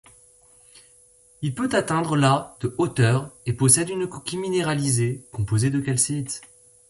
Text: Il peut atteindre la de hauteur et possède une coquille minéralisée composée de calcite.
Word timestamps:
Il 1.43 1.53
peut 1.53 1.69
atteindre 1.73 2.15
la 2.17 2.57
de 2.61 2.73
hauteur 2.79 3.29
et 3.45 3.53
possède 3.53 3.89
une 3.91 4.09
coquille 4.09 4.39
minéralisée 4.39 5.27
composée 5.31 5.69
de 5.69 5.79
calcite. 5.79 6.41